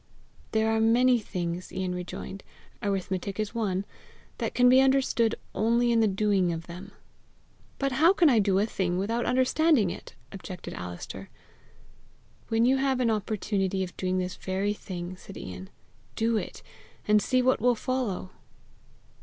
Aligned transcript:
"There 0.51 0.71
are 0.75 0.79
many 0.79 1.19
things," 1.19 1.71
Ian 1.71 1.93
rejoined," 1.93 2.43
arithmetic 2.81 3.39
is 3.39 3.53
one 3.53 3.85
that 4.39 4.55
can 4.55 4.67
be 4.67 4.81
understood 4.81 5.35
only 5.53 5.91
in 5.91 5.99
the 5.99 6.07
doing 6.07 6.51
of 6.51 6.65
them." 6.65 6.91
"But 7.77 7.91
how 7.91 8.11
can 8.11 8.27
I 8.27 8.39
do 8.39 8.57
a 8.57 8.65
thing 8.65 8.97
without 8.97 9.27
understanding 9.27 9.91
it?" 9.91 10.15
objected 10.31 10.73
Alister. 10.73 11.29
"When 12.47 12.65
you 12.65 12.77
have 12.77 12.99
an 12.99 13.11
opportunity 13.11 13.83
of 13.83 13.95
doing 13.95 14.17
this 14.17 14.37
very 14.37 14.73
thing," 14.73 15.17
said 15.17 15.37
Ian, 15.37 15.69
"do 16.15 16.35
it, 16.35 16.63
and 17.07 17.21
see 17.21 17.43
what 17.43 17.61
will 17.61 17.75
follow!" 17.75 18.31